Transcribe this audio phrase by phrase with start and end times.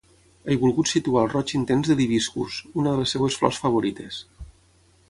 [0.51, 4.21] He volgut situar el roig intens de l’hibiscus, una de les seues flors favorites.